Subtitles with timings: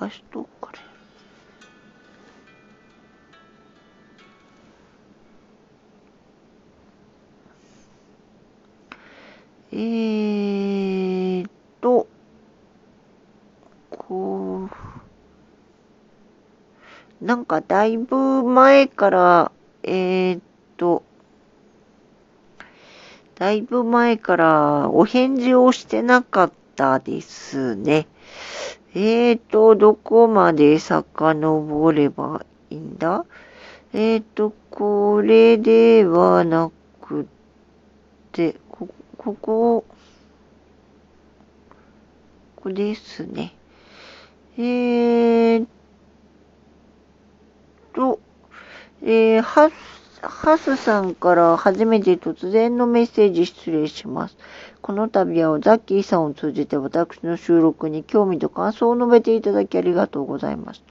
[0.00, 0.78] かしとくから。
[9.72, 11.50] えーっ
[11.82, 12.06] と、
[13.90, 14.70] こ
[17.20, 20.40] う、なんかだいぶ前から、えーっ
[20.78, 21.02] と、
[23.34, 28.06] だいぶ前からお返事をしてなかったですね。
[28.94, 33.26] えーと、どこまで遡ればいいんだ？
[33.92, 36.70] えーと、これではな
[37.02, 37.26] く
[38.32, 39.84] て、こ、ここ、
[42.56, 43.54] ここですね。
[44.56, 45.66] えー
[47.92, 48.20] と、
[49.02, 49.70] えー、は
[50.22, 54.36] ハスさんから初めて突然のメッセージ失礼します。
[54.82, 60.82] この度はザッキーさんを通じて私の収録に興味と感想を述べていただきありがとうございます。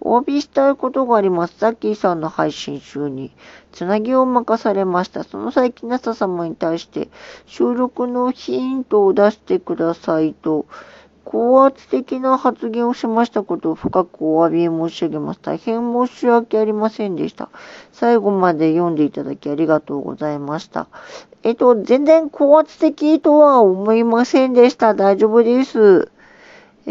[0.00, 1.56] お詫びしたいことがあります。
[1.58, 3.32] ザッキーさんの配信中に
[3.72, 5.24] つなぎを任されました。
[5.24, 7.08] その際、木下様に対して
[7.44, 10.64] 収録のヒントを出してくださいと
[11.24, 15.40] 高圧的な発言をしましたことを深くお詫び申し上げます。
[15.40, 17.50] 大変申し訳ありませんでした。
[17.92, 20.88] 最後まで読んでいただきありがとうございました。
[21.42, 24.94] えっと、全然高圧的とは思いませんでした。
[24.94, 26.10] 大丈夫です。
[26.86, 26.90] え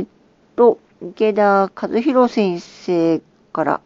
[0.00, 0.08] ー、っ
[0.56, 3.20] と、池田和弘先生
[3.52, 3.80] から、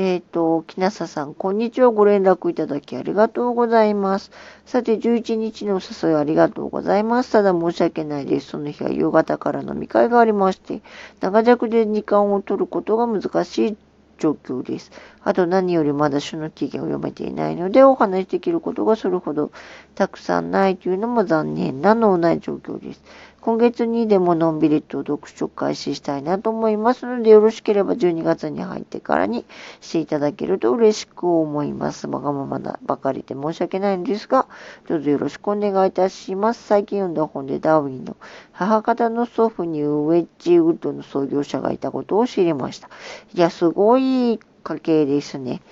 [0.00, 1.90] えっ、ー、と、木なささん、こんにちは。
[1.90, 4.30] ご連絡いただきありがとうございます。
[4.64, 7.32] さて、11日のお誘いありがとうございます。
[7.32, 8.50] ただ申し訳ないです。
[8.50, 10.82] その日は夕方から飲み会がありまして、
[11.18, 13.76] 長尺で時間を取ることが難しい
[14.18, 14.92] 状況です。
[15.24, 19.50] あと何よりまだ書の期限を読めていないので、お話しできることがそれほど
[19.94, 23.02] たくさんないというのも残念なのない状況です。
[23.40, 29.44] 今月にでものんびりと読書開始したいなと思いますので、よろしければ12月に入ってからに
[29.80, 32.08] していただけると嬉しく思います。
[32.08, 34.48] わがままなばかりで申し訳ないんですが、
[34.88, 36.62] どうぞよろしくお願いいたします。
[36.64, 38.16] 最近読んだ本でダーウィンの
[38.52, 42.88] 母方の祖父にウェッジウッドの創業者がいたことを知りました。
[43.34, 44.40] いや、すごい
[44.74, 45.62] 家系ですね。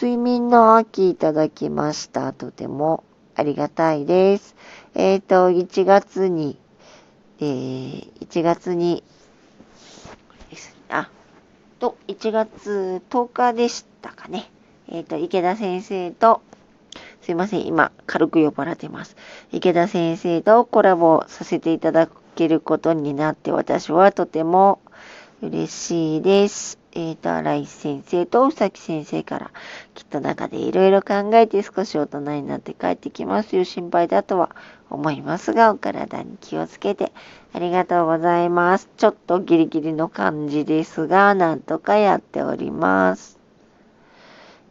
[0.00, 2.32] 睡眠の秋いただきました。
[2.32, 3.04] とても
[3.34, 4.54] ありがたいです。
[4.94, 6.58] えっ、ー、と、1月に
[7.40, 9.02] えー、1月に、
[10.88, 11.10] あ、
[11.80, 14.50] と、1月10日でしたかね。
[14.88, 16.42] えっ、ー、と、池田先生と、
[17.22, 19.16] すいません、今、軽く酔っ払ってます。
[19.50, 24.80] 池田先生とコラボさせていただけることになって、私はとても
[25.46, 26.78] 嬉しいです。
[26.92, 29.50] えっ、ー、と、荒井先生と宇崎先生から、
[29.94, 33.64] きっと中でいろいろ考えて少し大人になって帰ってきますよ。
[33.64, 34.56] 心配だとは
[34.88, 37.12] 思いますが、お体に気をつけて、
[37.52, 38.88] ありがとうございます。
[38.96, 43.38] ちょっとギリギリの感じですが、なんとかやっております。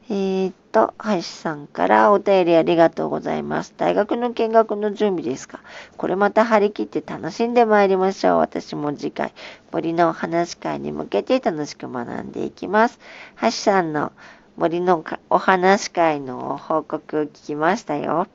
[0.10, 3.76] えー、とと、橋さんからお便りありがとうございます。
[3.78, 5.62] 大学の見学の準備ですか？
[5.98, 8.38] これまた張り切って楽しんで参りましょう。
[8.40, 9.34] 私も次回、
[9.72, 13.00] 森のお話会に向けて楽しく学んでいきます。
[13.42, 14.12] 橋さんの
[14.58, 18.28] 森のお話会の報告を聞きましたよ。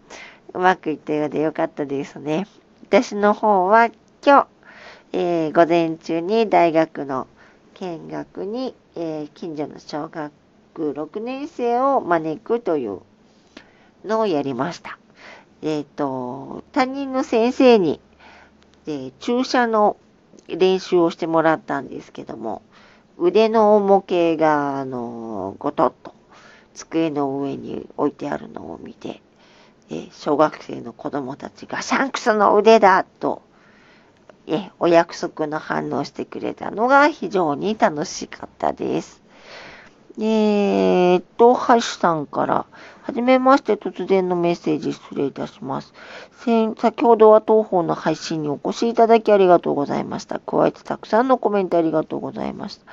[0.55, 2.47] うまくいったようでよかったですね。
[2.85, 3.87] 私の方は
[4.25, 4.47] 今日、
[5.13, 7.27] えー、午前中に大学の
[7.75, 10.48] 見学に、えー、近所の小学校
[10.79, 13.01] 6年生を招くという
[14.05, 14.99] のをやりました。
[15.63, 18.01] えっ、ー、と、担任の先生に、
[18.87, 19.97] えー、注射の
[20.47, 22.63] 練習をしてもらったんですけども、
[23.19, 26.15] 腕の重計が、あの、ごとっと
[26.75, 29.21] 机の上に置いてあるのを見て、
[29.91, 33.43] え小学生の子供たちがシャンクスの腕だと、
[34.47, 39.28] えお約束の反応してくれたのが非常に楽しかったです。
[40.21, 42.67] えー、っと、橋さんから、
[43.03, 45.95] はじめまして突然のメッセージ失礼いたします。
[46.77, 50.41] 先ほどは当方の配信にお越しいただきありがとうございました。
[50.41, 52.85] 加えてたくさんのコメントありがとうございました。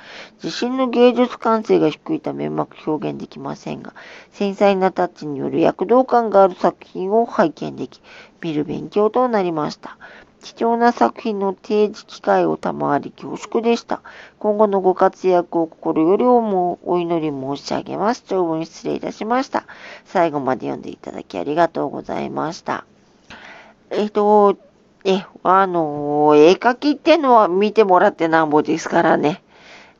[0.42, 3.92] 自身の芸術感性が低いためうまく表現できませんが、
[4.30, 8.00] 繊細なタッチによる躍動感がある作品を拝見でき、
[8.40, 9.98] 見る勉強となりました。
[10.46, 14.00] 貴重な作品の提示機会を賜り恐縮でした。
[14.38, 18.22] 今後のご活躍を心よりもお祈り申し上げます。
[18.28, 19.64] 長文失礼いたしました。
[20.04, 22.84] 最後まで読んでいただきありがとうございました。
[23.90, 24.56] えっと、
[25.04, 29.42] え、あの、絵描きってのは見てもらってなんぼですからね。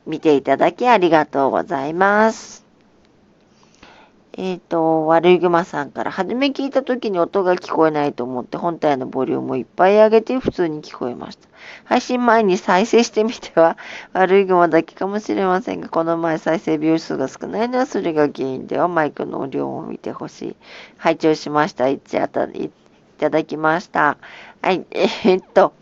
[0.05, 2.66] 見ていただきありがとうございます。
[4.39, 11.47] えっ、ー、と、悪いグマさんから、初め聞いた時に音が聞こえないと思って本体のボリュームをいっぱい上げて普通に聞こえました。
[11.85, 13.77] 配信前に再生してみては、
[14.13, 20.55] 悪いグマだけかもしれませんが、この前再生秒数が少ないのはそれが原因ではマイクの量を見てほしい。
[20.97, 21.89] 拝聴しました。
[21.89, 22.71] 一あたり、い
[23.19, 24.17] ただきました。
[24.61, 25.73] はい、 えー、っと、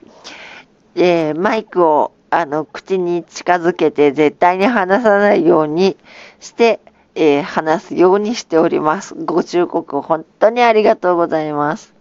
[0.96, 5.98] えー、マイクをあの口に近づけて絶対に話さないように
[6.40, 6.80] して、
[7.16, 9.16] えー、話すようにしております。
[9.16, 11.94] ご忠告本当にありがとうございます。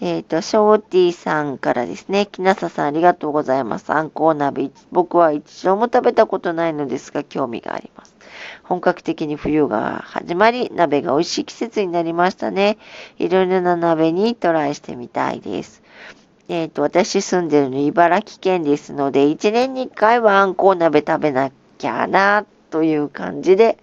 [0.00, 3.92] えっ、ー、と、ショーティーさんからですね、きなささんありがとうございます。
[3.92, 8.14] あんこう鍋、僕は一度も食べたことないのですが、興味があります。
[8.62, 12.78] 本格的に冬が始まり、鍋が美味しい季節になりましたね。
[13.18, 15.82] いろいろな鍋にトライしてみたいです。
[16.48, 23.78] えっ、ー、と、私住んでるの茨城県ですので、一年に一回はあんこう鍋食べなきゃな、という感じで、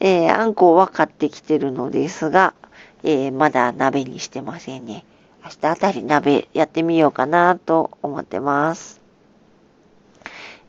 [0.00, 2.54] えー、あんこは買ってきてるのですが、
[3.02, 5.04] えー、まだ鍋にしてませんね。
[5.44, 9.00] 明日あたり鍋やってみようかなと思ってます。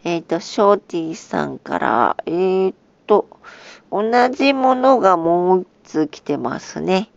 [0.04, 2.74] えっ、ー、と、ショーティーさんから、えっ、ー、
[3.06, 3.28] と、
[3.92, 7.10] 同じものがもう一つ来てますね。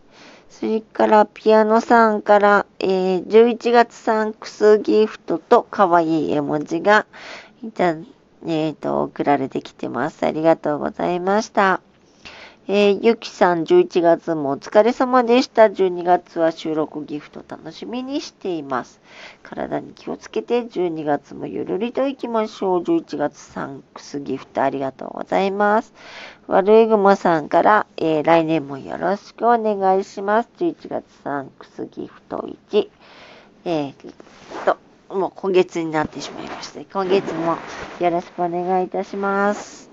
[0.49, 7.05] それからピアノさんから、えー、11月サンクスギフトと可愛い絵文字が
[7.63, 7.95] いた
[8.45, 10.25] えっ、ー、と、送られてきてます。
[10.25, 11.81] ありがとうございました。
[12.65, 15.63] えー、ゆきさん11月もお疲れ様でした。
[15.63, 19.01] 12月は収録ギフト楽しみにしています。
[19.43, 22.83] 体に気をつけて12月もゆるりと行きましょう。
[22.83, 25.93] 11月サンクスギフトありがとうございます。
[26.47, 30.49] 悪いぐもさんから、えー、来年もよろしくお願いします。
[30.57, 32.89] 11月サンクスギフト1。
[33.65, 33.93] えー、
[34.65, 34.77] と、
[35.13, 36.79] もう今月になってしまいました。
[36.81, 37.57] 今月も
[37.99, 39.89] よろしくお願いいたします。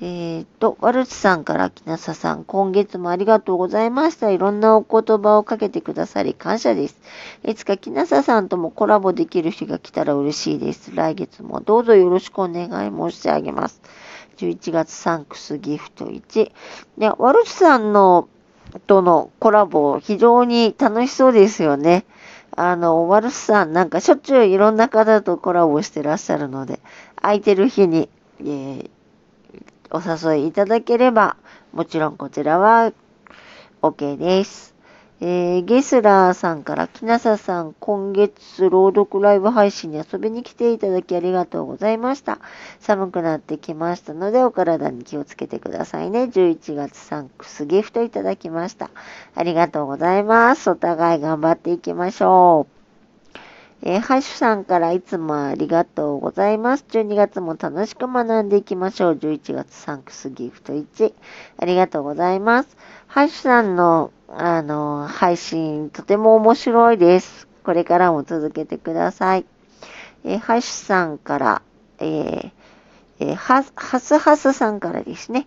[0.00, 4.30] えっ、ー、と、ワルツさんから木下さん、今月もありがとうございました。
[4.30, 7.00] いろんなお言葉をかけてくださり感謝です。
[7.44, 10.94] いつか木下さんともコラボできる日が来たら嬉しいです。
[10.94, 13.82] 来月もどうぞよろしくお願い申し上げます。
[14.36, 16.52] 11月サンクスギフト1。
[16.96, 18.28] で、ワルツさんの
[18.86, 22.04] とのコラボ、非常に楽しそうですよね。
[22.60, 26.80] あの、ワルスさんなんかしょっちゅういろんな方とコラボしてらっしゃるので、
[27.14, 28.08] 空いてる日に、
[28.40, 28.90] えー、
[29.90, 31.36] お誘いいただければ、
[31.72, 32.92] もちろんこちらは
[33.80, 34.74] OK です。
[35.20, 42.38] えー、ゲスラーさんから、きなささん、今月朗読ライブ配信に遊びに来ていただきありがとうございました。
[42.78, 46.24] 寒くなってきましたので、お体に気をつけてくださいね。
[46.24, 48.90] 11月サンクスギフトいただきました。
[49.34, 50.70] ありがとうございます。
[50.70, 52.77] お互い頑張っていきましょう。
[53.82, 56.84] えー、ハッシュさんからいつもありがとうございます。
[56.88, 59.14] 12月も楽しく学んでいきましょう。
[59.14, 61.14] 11月サンクスギフト1。
[61.58, 62.76] ありがとうございます。
[63.06, 67.48] ハッシュさんのあの、配信、とても面白いです。
[67.62, 69.46] これからも続けてください。
[70.24, 71.62] えー、ハッシュさんから、
[71.98, 72.50] えー、
[73.20, 73.72] えー、ハス
[74.18, 75.46] ハスさんからですね。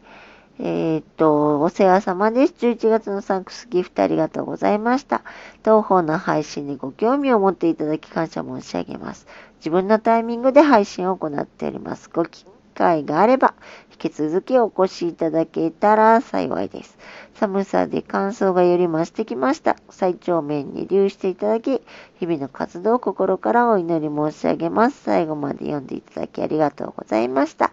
[0.64, 2.54] えー、っと、お世話様です。
[2.60, 5.24] 11月のサンクスギフトありがとうございました。
[5.64, 9.26] 当方の配信にご興味を持っていただき感謝申し上げます。
[9.58, 12.12] 自分のタイミングで配信を行っております。
[12.14, 12.26] ご
[12.74, 13.54] 会があれば、
[13.92, 16.98] 引き続きお越しいただけたら幸いです。
[17.36, 19.76] 寒さで乾燥がより増してきました。
[19.90, 21.82] 最長面に留していただき、
[22.20, 25.02] 日々の活動を心からお祈り申し上げます。
[25.04, 27.72] 最後まで読んでいただきありがとうございました。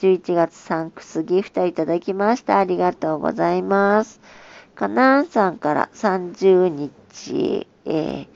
[0.00, 2.58] 11月サンクスギフトいただきました。
[2.58, 4.20] ありがとうございます。
[4.74, 8.26] かなーさんから30日、えー、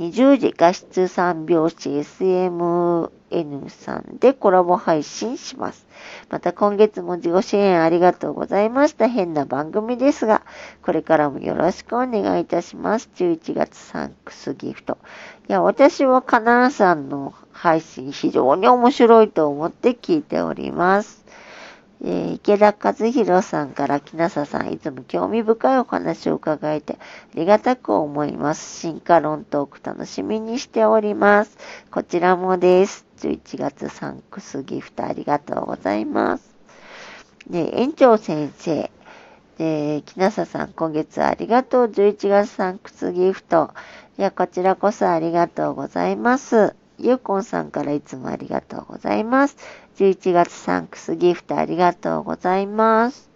[0.00, 5.86] 20時画質3拍子 SM N さんでコラボ配信します。
[6.30, 9.08] また今月も自己支援ありがとうございました。
[9.08, 10.40] 変な番組ですが、
[10.80, 13.10] これからもよろしくお願いいたします。
[13.14, 14.96] 11月サンクスギフト。
[15.50, 21.26] いや、私はカナンさんの配信非常に面白いと思って聞いております。
[22.02, 26.96] えー、池田和弘さんから木下さん、いつも興味深いお話を伺えてあ
[27.34, 28.80] りがたく思います。
[28.80, 31.58] 進化論トーク楽しみにしております。
[31.90, 33.04] こちらもです。
[33.18, 36.54] 11月サンクスギフトありがとうございます。
[37.48, 38.90] で、園長先生。
[39.58, 41.86] で、木下さん、今月ありがとう。
[41.86, 43.74] 11月サンクスギフト。
[44.18, 46.74] いや、こちらこそありがとうございます。
[47.02, 49.56] ゆうこんさんからいつもありがとうございます。
[49.96, 53.30] 11月サンクスギフトありがとうございます。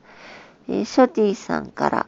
[0.69, 2.07] えー、ショティさんから、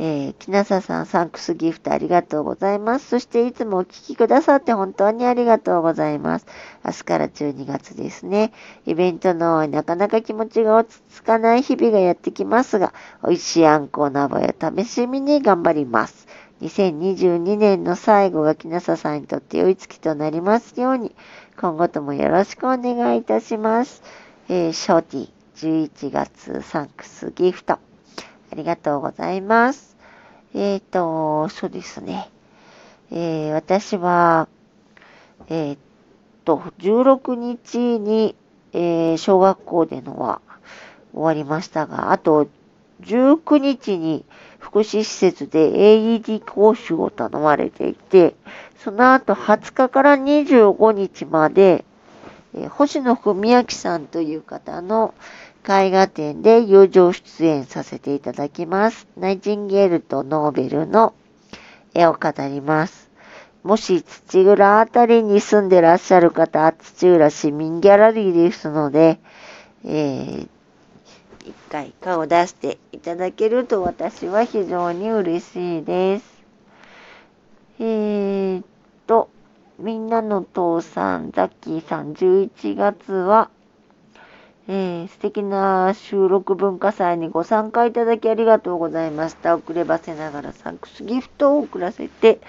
[0.00, 3.06] えー、きなささん、サンクスギフトありがとうございます。
[3.06, 6.46] そしていつもお聞きくださって本当にありがとうございます。
[6.84, 8.52] 明日から12月ですね。
[8.84, 16.26] イベントのなかなか気持ちが落ち着かない日々がやってきますが、美味しいあんこうなどや試しみに頑張ります。
[16.62, 21.14] 2022年の最後がきなささんにとって良い月となりますように、
[21.58, 24.02] 今後ともよろしくお願いいたします。
[24.48, 27.74] えー、ショーティー11月サンクスギフト。
[27.74, 27.80] あ
[28.54, 29.96] りがとうございます。
[30.54, 32.30] えっ、ー、と、そうですね。
[33.10, 34.48] えー、私は、
[35.48, 35.78] えっ、
[36.44, 38.36] と、16日に、
[38.72, 40.40] え、小学校でのは
[41.12, 42.48] 終わりましたが、あと、
[43.02, 44.24] 19日に
[44.74, 48.34] 福祉施設で AED 講習を頼まれていて、
[48.82, 51.84] その後20日から25日まで、
[52.56, 55.14] え、星野文明さんという方の、
[55.62, 59.06] 絵画展で友情出演させていただきます。
[59.16, 61.14] ナイチンゲールとノーベルの
[61.94, 63.08] 絵を語ります。
[63.62, 69.20] もし土浦あたりに住んでらっしゃる方、土浦市民ギャラリーですので、
[69.84, 70.48] えー、
[71.44, 76.42] 一回顔出していただけると私は非常に嬉しいです。
[77.78, 78.62] えー
[79.06, 79.28] と、
[79.78, 83.50] みんなの父さん、ザッキーさん、11月は、
[84.68, 89.56] えー、素敵な収録文化祭にご参加いただきありがとうございました。
[89.56, 92.40] 遅ればせながらサンクスギフトを送らせて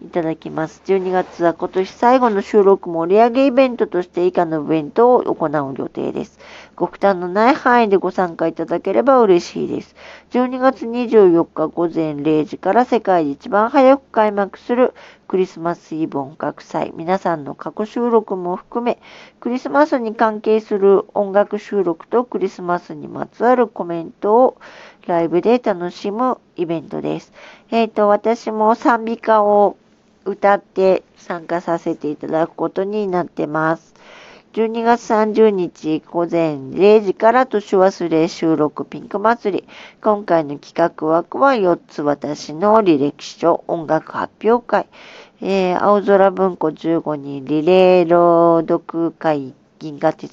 [0.00, 0.80] いただきます。
[0.86, 6.38] 12月は今年最後の収録盛り上げイベントとして以下のイベントを行う予定です。
[6.76, 9.96] ご負担のない範囲でご参加いただければ嬉しいです。
[10.30, 14.94] 12月24日午前0時から世界で一番早く開幕する
[15.26, 16.92] クリスマスイブ音楽祭。
[16.94, 19.00] 皆さんの過去収録も含め、
[19.40, 24.58] クリスマスに関係する音楽収録とクリスマスにまつわるコメントを
[25.08, 27.32] ライブで楽しむイベントです。
[27.70, 29.76] えっ、ー、と、私も賛美歌を
[30.28, 33.94] 歌って参加させていただくことになってます。
[34.54, 39.68] 12月30日午前0時から年忘れ収録ピンク祭り。
[40.02, 44.86] 今回の企画枠は4つ私の履歴書音楽発表会。
[45.40, 50.26] えー、青空文庫15人リレー朗読会銀河鉄